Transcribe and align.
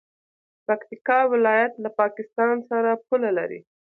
پکتیکا 0.67 1.19
ولایت 1.33 1.73
له 1.83 1.89
پاکستان 2.01 2.55
سره 2.69 2.89
پوله 3.07 3.29
لري. 3.37 3.59